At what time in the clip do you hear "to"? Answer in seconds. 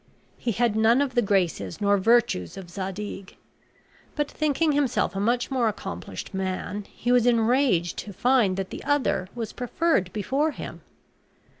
7.97-8.11